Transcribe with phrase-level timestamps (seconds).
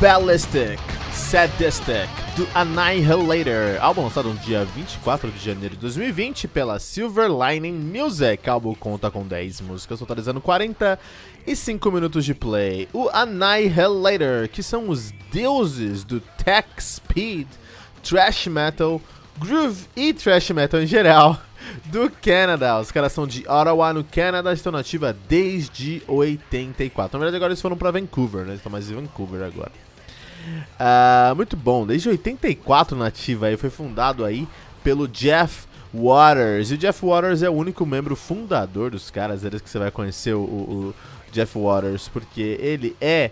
[0.00, 0.80] Ballistic
[1.12, 7.74] Sadistic do Annihilator, álbum lançado no dia 24 de janeiro de 2020 pela Silver Lining
[7.74, 8.48] Music.
[8.48, 12.88] Álbum conta com 10 músicas, totalizando 45 minutos de play.
[12.94, 17.46] O Annihilator, que são os deuses do tech speed,
[18.02, 19.02] thrash metal,
[19.38, 21.38] groove e thrash metal em geral
[21.92, 22.80] do Canadá.
[22.80, 27.18] Os caras são de Ottawa, no Canadá, estão na ativa desde 84.
[27.18, 28.52] Na verdade, agora eles foram para Vancouver, né?
[28.52, 29.89] Eles estão mais em Vancouver agora.
[30.78, 34.48] Uh, muito bom, desde 84 nativa aí, foi fundado aí
[34.82, 36.70] pelo Jeff Waters.
[36.70, 39.90] E o Jeff Waters é o único membro fundador dos caras, eles que você vai
[39.90, 40.94] conhecer o, o
[41.32, 43.30] Jeff Waters, porque ele é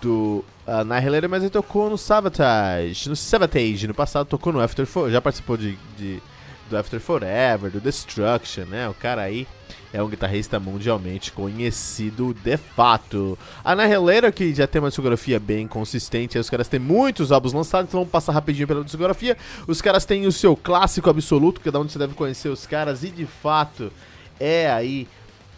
[0.00, 4.86] do uh, Annihilator, mas ele tocou no Savatage, no Savatage, no passado tocou no After
[4.86, 6.22] Four, já participou de, de,
[6.68, 8.88] do After Forever, do Destruction, né?
[8.88, 9.46] O cara aí
[9.92, 13.38] é um guitarrista mundialmente conhecido de fato.
[13.64, 17.88] A Annihilator, que já tem uma discografia bem consistente, os caras têm muitos álbuns lançados,
[17.88, 19.36] então vamos passar rapidinho pela discografia.
[19.66, 22.66] Os caras têm o seu clássico absoluto, que é da onde você deve conhecer os
[22.66, 23.92] caras, e de fato
[24.38, 25.08] é aí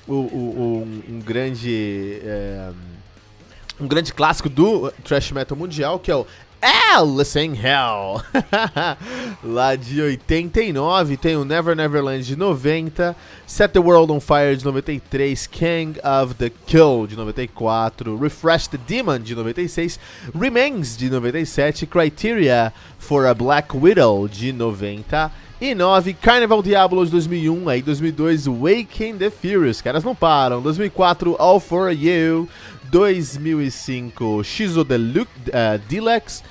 [0.07, 2.21] o, o, um, um, grande.
[2.25, 2.71] É,
[3.81, 6.27] um grande clássico do thrash metal mundial, que é o
[6.63, 8.23] Alice in Hell,
[9.43, 14.65] lá de 89, tem o Never Neverland de 90, Set the World on Fire de
[14.65, 19.99] 93, King of the Kill de 94, Refresh the Demon de 96,
[20.33, 27.83] Remains de 97, Criteria for a Black Widow de 99, Carnival Diablo de 2001, aí
[27.83, 32.49] 2002 Waking the Furious, caras não param, 2004 All for You,
[32.93, 36.43] 2005 Shizo Deluxe, uh, Deluxe,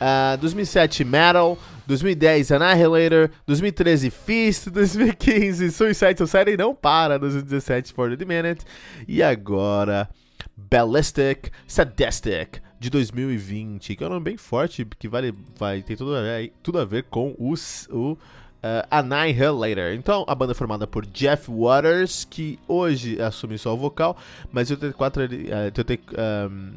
[0.00, 8.24] uh, 2007 Metal, 2010 Annihilator, 2013 Fist, 2015 Suicide Society não para, 2017 For the
[8.24, 8.64] Minute
[9.08, 10.08] e agora
[10.56, 16.14] Ballistic Sadistic de 2020, que é um nome bem forte, que vale, vai, tem tudo
[16.14, 18.16] a ver, tudo a ver com os, o
[18.58, 19.92] Uh, Annihilator.
[19.94, 24.16] Então, a banda é formada por Jeff Waters, que hoje assume só o vocal,
[24.50, 26.72] mas o T4 ele, uh, um,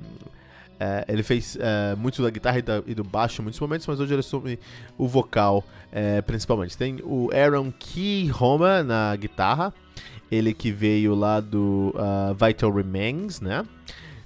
[0.81, 3.85] uh, ele fez uh, muito da guitarra e, da, e, do baixo em muitos momentos,
[3.85, 4.59] mas hoje ele assume
[4.97, 6.77] o vocal uh, principalmente.
[6.77, 9.73] Tem o Aaron Key Roma na guitarra,
[10.31, 13.65] ele que veio lá do uh, Vital Remains, né?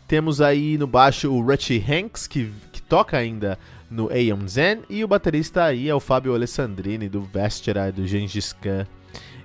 [0.08, 3.58] Temos aí no baixo o Richie Hanks, que, que toca ainda
[3.90, 4.84] no Aeon Zen.
[4.90, 8.86] E o baterista aí é o Fábio Alessandrini, do Vestera, do Gengis Khan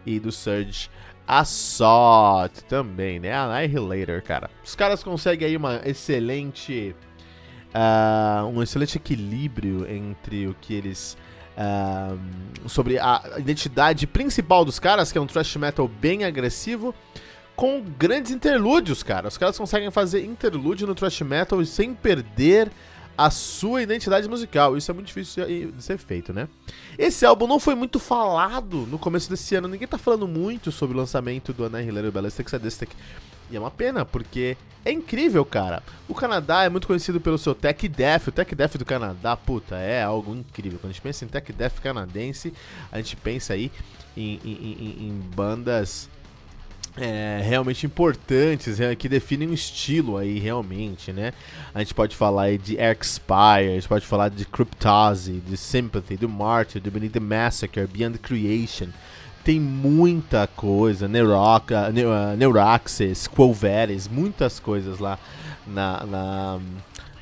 [0.05, 0.89] e do Surge
[1.27, 3.33] Assault também, né?
[3.33, 4.51] Annihilator, cara.
[4.65, 6.95] Os caras conseguem aí uma excelente...
[7.73, 11.17] Uh, um excelente equilíbrio entre o que eles...
[11.57, 16.95] Uh, sobre a identidade principal dos caras, que é um thrash metal bem agressivo,
[17.55, 19.29] com grandes interlúdios, cara.
[19.29, 22.73] Os caras conseguem fazer interlúdio no thrash metal sem perder
[23.21, 24.79] a sua identidade musical.
[24.79, 26.49] Isso é muito difícil de ser feito, né?
[26.97, 29.69] Esse álbum não foi muito falado no começo desse ano.
[29.69, 32.89] Ninguém tá falando muito sobre o lançamento do Annihilator Ballistic Sadistic.
[33.51, 35.83] E é uma pena, porque é incrível, cara.
[36.09, 38.29] O Canadá é muito conhecido pelo seu tech death.
[38.29, 40.79] O tech death do Canadá, puta, é algo incrível.
[40.79, 42.55] Quando a gente pensa em tech death canadense,
[42.91, 43.71] a gente pensa aí
[44.17, 46.09] em, em, em, em bandas
[46.97, 51.33] é, realmente importantes, é, que definem um estilo aí realmente, né?
[51.75, 56.17] A gente pode falar aí de Expire, a gente pode falar de Cryptose, de Sympathy,
[56.17, 58.89] do Martyr, do Beneath the Massacre, Beyond Creation.
[59.45, 65.19] Tem muita coisa, Neuroc, uh, Neuraxis, Quoveres, muitas coisas lá
[65.67, 66.61] na, na,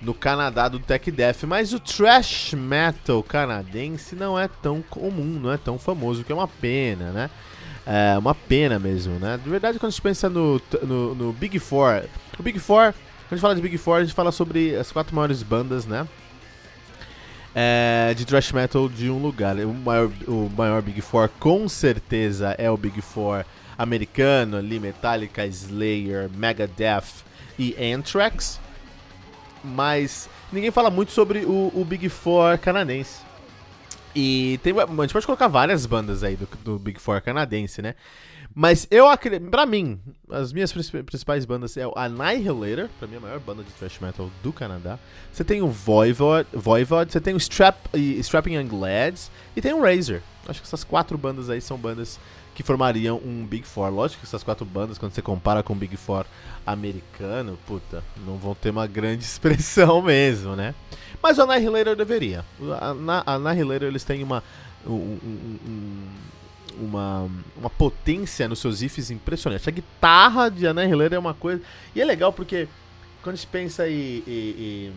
[0.02, 5.52] no Canadá do Tech Death, mas o thrash metal canadense não é tão comum, não
[5.52, 7.30] é tão famoso, que é uma pena, né?
[7.90, 9.40] É uma pena mesmo, né?
[9.42, 12.02] De verdade, quando a gente pensa no, no, no Big Four,
[12.38, 14.92] o Big Four, quando a gente fala de Big Four, a gente fala sobre as
[14.92, 16.06] quatro maiores bandas, né?
[17.54, 19.56] É, de thrash metal de um lugar.
[19.56, 23.42] O maior, o maior Big Four com certeza é o Big Four
[23.78, 27.24] americano ali, Metallica, Slayer, Megadeth
[27.58, 28.60] e Anthrax.
[29.64, 33.27] Mas ninguém fala muito sobre o, o Big Four canadense.
[34.20, 37.94] E tem, a gente pode colocar várias bandas aí do, do Big Four canadense, né?
[38.52, 43.20] Mas eu acredito, pra mim, as minhas principais bandas é o Annihilator, pra mim a
[43.20, 44.98] maior banda de thrash metal do Canadá.
[45.32, 49.82] Você tem o Voivod, Voivod você tem o Strap, Strapping Young Lads e tem o
[49.82, 50.20] Razor.
[50.48, 52.18] Acho que essas quatro bandas aí são bandas
[52.56, 53.90] que formariam um Big Four.
[53.90, 56.26] Lógico que essas quatro bandas, quando você compara com o Big Four
[56.66, 60.74] americano, puta, não vão ter uma grande expressão mesmo, né?
[61.22, 62.44] Mas o Annihilator deveria.
[62.80, 64.42] A Annihilator, eles têm uma...
[64.86, 66.08] Um, um, um,
[66.80, 69.68] uma, uma potência nos seus riffs impressionante.
[69.68, 71.60] A guitarra de Annihilator é uma coisa...
[71.94, 72.68] E é legal porque
[73.22, 74.22] quando a gente pensa em...
[74.26, 74.92] em, em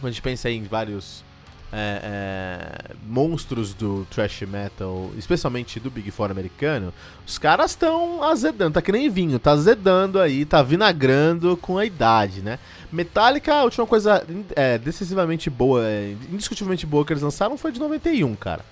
[0.00, 1.24] quando a gente pensa em vários
[1.72, 6.92] é, é, monstros do thrash metal, especialmente do Big Four americano,
[7.26, 11.86] os caras estão azedando, tá que nem vinho, tá azedando aí, tá vinagrando com a
[11.86, 12.58] idade, né?
[12.92, 14.24] Metallica, a última coisa
[14.54, 18.64] é, decisivamente boa, é, indiscutivelmente boa que eles lançaram foi de 91, cara.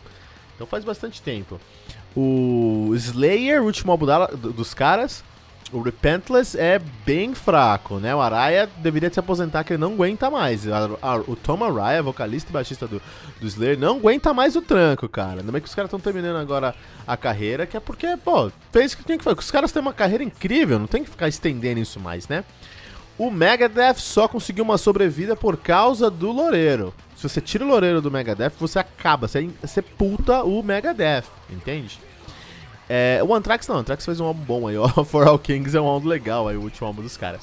[0.55, 1.61] Então faz bastante tempo.
[2.15, 5.23] O Slayer, o último álbum da, dos caras,
[5.73, 8.15] o Repentless é bem fraco, né?
[8.15, 10.63] O Araya deveria se aposentar, que ele não aguenta mais.
[11.27, 13.03] O Tom Araya, vocalista e baixista do,
[13.41, 15.41] do Slayer, não aguenta mais o tranco, cara.
[15.41, 16.75] Ainda bem que os caras estão terminando agora
[17.07, 19.39] a carreira, que é porque, pô, fez o que tinha que fazer.
[19.39, 22.45] Os caras têm uma carreira incrível, não tem que ficar estendendo isso mais, né?
[23.19, 26.93] O Megadeth só conseguiu uma sobrevida por causa do Loureiro.
[27.17, 31.99] Se você tira o Loureiro do Megadeth, você acaba, você sepulta o Megadeth, entende?
[32.88, 34.88] É, o Anthrax não, o Anthrax fez um álbum bom aí, ó.
[35.05, 37.43] For All Kings é um álbum legal aí, o último álbum dos caras.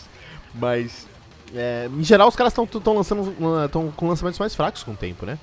[0.53, 1.07] Mas,
[1.53, 3.35] é, em geral, os caras estão lançando,
[3.65, 5.37] estão com lançamentos mais fracos com o tempo, né?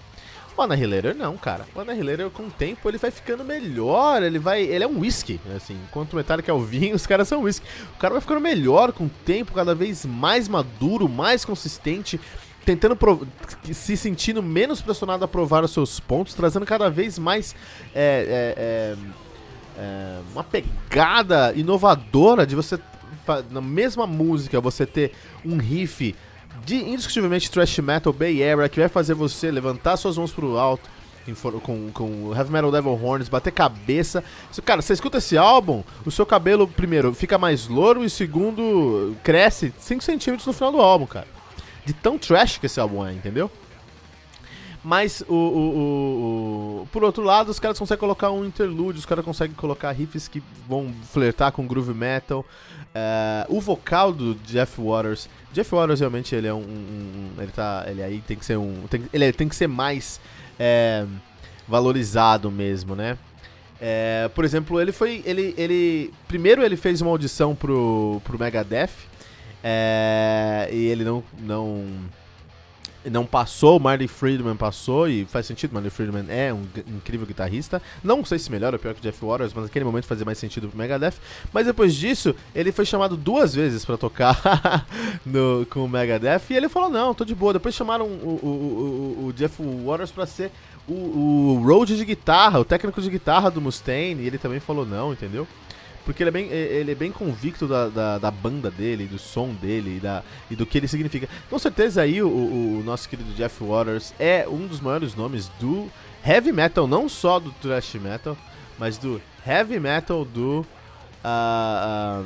[0.57, 1.65] O Annihilator não, cara.
[1.75, 5.41] O Annihilator com o tempo ele vai ficando melhor, ele vai, ele é um whisky,
[5.57, 5.75] assim.
[5.89, 7.67] Enquanto o Metallica é o vinho, os caras são whisky.
[7.95, 12.21] O cara vai ficando melhor com o tempo, cada vez mais maduro, mais consistente,
[12.65, 12.99] tentando
[13.73, 17.55] se sentindo menos pressionado a provar os seus pontos, trazendo cada vez mais
[17.95, 18.97] é, é, é
[19.79, 22.79] é, uma pegada inovadora de você,
[23.51, 25.13] na mesma música, você ter
[25.45, 26.15] um riff
[26.65, 30.89] de indiscutivelmente thrash metal Bay Area que vai fazer você levantar suas mãos pro alto
[31.63, 34.25] com, com Heavy Metal Devil Horns, bater cabeça.
[34.65, 39.73] Cara, você escuta esse álbum, o seu cabelo, primeiro, fica mais louro e segundo, cresce
[39.79, 41.29] 5 centímetros no final do álbum, cara.
[41.85, 43.51] De tão trash que esse álbum é, entendeu?
[44.83, 46.50] Mas o, o, o, o,
[46.93, 50.43] Por outro lado, os caras conseguem colocar um interlúdio, os caras conseguem colocar riffs que
[50.69, 52.45] vão flertar com groove metal.
[52.91, 55.29] Uh, o vocal do Jeff Waters.
[55.53, 56.59] Jeff Waters realmente ele é um.
[56.59, 57.85] um ele tá.
[57.87, 58.87] Ele aí tem que ser um.
[58.89, 60.21] Tem, ele tem que ser mais
[60.59, 61.07] é,
[61.69, 63.17] valorizado mesmo, né?
[63.81, 65.23] É, por exemplo, ele foi.
[65.25, 66.13] Ele, ele.
[66.27, 68.91] Primeiro ele fez uma audição pro, pro Megadeth.
[69.63, 71.23] É, e ele não.
[71.39, 71.87] não
[73.05, 77.81] não passou, o Marty Friedman passou e faz sentido, Marty Friedman é um incrível guitarrista.
[78.05, 80.69] Não sei se melhor ou pior que Jeff Waters, mas naquele momento fazia mais sentido
[80.69, 81.15] pro Megadeth.
[81.53, 84.87] Mas depois disso, ele foi chamado duas vezes para tocar
[85.25, 87.53] no, com o Megadeth e ele falou: Não, tô de boa.
[87.53, 90.51] Depois chamaram o, o, o, o Jeff Waters para ser
[90.87, 94.85] o, o road de guitarra, o técnico de guitarra do Mustaine, e ele também falou:
[94.85, 95.47] Não, entendeu?
[96.05, 99.53] Porque ele é bem, ele é bem convicto da, da, da banda dele, do som
[99.53, 101.29] dele e, da, e do que ele significa.
[101.49, 105.91] Com certeza aí o, o, nosso querido Jeff Waters é um dos maiores nomes do
[106.27, 108.37] heavy metal, não só do thrash metal,
[108.79, 110.67] mas do heavy metal do.
[111.23, 112.25] Uh,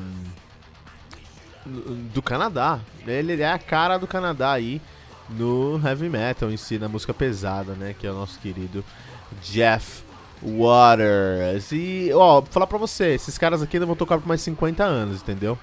[1.67, 2.81] um, do Canadá.
[3.07, 4.81] Ele é a cara do Canadá aí
[5.29, 7.95] no heavy metal em si, na música pesada, né?
[7.99, 8.85] Que é o nosso querido
[9.43, 10.05] Jeff
[10.45, 11.73] Waters.
[11.73, 15.23] E, ó, falar pra você, esses caras aqui ainda vão tocar por mais 50 anos,
[15.23, 15.59] entendeu?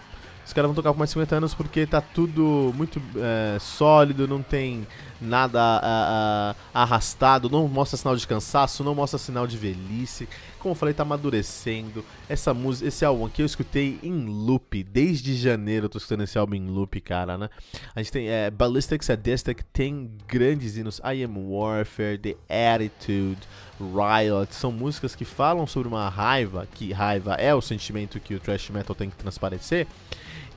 [0.45, 4.41] Os caras vão tocar por mais 50 anos porque tá tudo muito é, sólido, não
[4.41, 4.87] tem
[5.21, 10.27] nada a, a, arrastado, não mostra sinal de cansaço, não mostra sinal de velhice.
[10.61, 12.05] Como eu falei, tá amadurecendo.
[12.29, 16.37] Essa música, esse álbum aqui eu escutei em loop, desde janeiro eu tô escutando esse
[16.37, 17.49] álbum em loop, cara, né?
[17.95, 22.35] A gente tem é, Ballistic Sadistic, tem grandes hinos, I Am Warfare, The
[22.75, 23.39] Attitude,
[23.79, 28.39] Riot, são músicas que falam sobre uma raiva, que raiva é o sentimento que o
[28.39, 29.87] thrash metal tem que transparecer.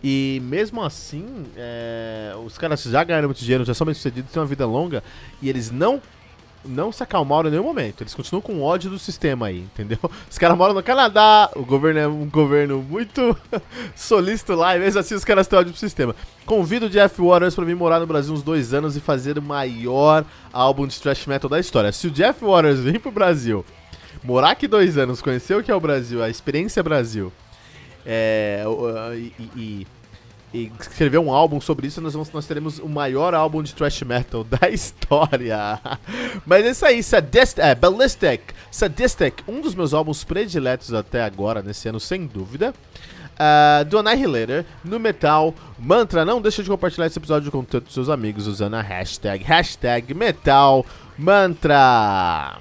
[0.06, 4.42] E mesmo assim, é, os caras já ganharam muito dinheiro, já são bem sucedidos, têm
[4.42, 5.02] uma vida longa,
[5.40, 6.02] e eles não
[6.64, 8.02] não se acalmaram em nenhum momento.
[8.02, 9.98] Eles continuam com ódio do sistema aí, entendeu?
[10.30, 13.36] Os caras moram no Canadá, o governo é um governo muito
[13.94, 16.14] solícito lá, e mesmo assim os caras têm ódio do sistema.
[16.46, 19.42] Convido o Jeff Waters para vir morar no Brasil uns dois anos e fazer o
[19.42, 21.92] maior álbum de thrash metal da história.
[21.92, 23.64] Se o Jeff Waters vir pro Brasil,
[24.22, 27.32] morar aqui dois anos, conhecer o que é o Brasil, a experiência Brasil,
[28.06, 28.64] é,
[29.14, 29.86] e, e,
[30.54, 34.02] e, escrever um álbum sobre isso, nós, vamos, nós teremos o maior álbum de thrash
[34.02, 35.80] metal da história.
[36.46, 41.60] Mas é isso aí, Sadist, é, Ballistic, Sadistic, um dos meus álbuns prediletos até agora,
[41.60, 42.72] nesse ano, sem dúvida.
[43.34, 46.24] Uh, do Annihilator, no Metal Mantra.
[46.24, 50.14] Não deixa de compartilhar esse episódio com todos os seus amigos usando a hashtag, hashtag
[50.14, 50.86] Metal
[51.18, 52.60] Mantra.